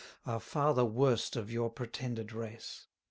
Are 0.25 0.39
far 0.39 0.73
the 0.73 0.83
worst 0.83 1.35
of 1.35 1.51
your 1.51 1.69
pretended 1.69 2.33
race. 2.33 2.87